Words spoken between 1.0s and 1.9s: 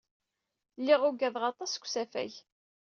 ugadeɣ aṭas deg